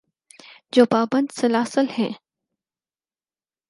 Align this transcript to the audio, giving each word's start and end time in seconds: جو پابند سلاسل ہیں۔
جو 0.73 0.85
پابند 0.85 1.27
سلاسل 1.31 1.85
ہیں۔ 1.97 2.11